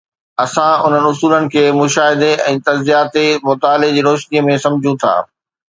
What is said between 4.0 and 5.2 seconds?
روشنيءَ ۾ سمجهون ٿا